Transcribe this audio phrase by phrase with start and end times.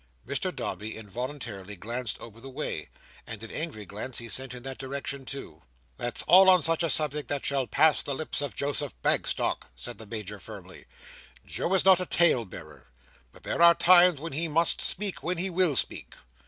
[0.27, 2.89] Mr Dombey involuntarily glanced over the way;
[3.27, 5.61] and an angry glance he sent in that direction, too.
[5.97, 9.99] "That's all on such a subject that shall pass the lips of Joseph Bagstock," said
[9.99, 10.87] the Major firmly.
[11.45, 12.87] "Joe is not a tale bearer,
[13.31, 16.15] but there are times when he must speak, when he will speak!